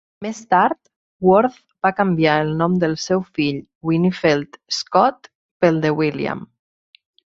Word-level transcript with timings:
Més 0.25 0.37
tard, 0.51 0.77
Worth 1.31 1.59
va 1.87 1.91
canviar 1.99 2.37
el 2.45 2.49
nom 2.61 2.79
del 2.85 2.97
seu 3.03 3.21
fill 3.41 3.59
Winfield 3.91 4.59
Scott 4.79 5.31
pel 5.65 5.79
de 5.85 5.93
William. 6.01 6.43